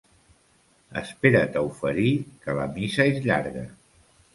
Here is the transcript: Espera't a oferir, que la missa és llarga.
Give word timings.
Espera't 1.01 1.61
a 1.61 1.65
oferir, 1.69 2.17
que 2.43 2.59
la 2.63 2.69
missa 2.77 3.11
és 3.15 3.25
llarga. 3.31 3.73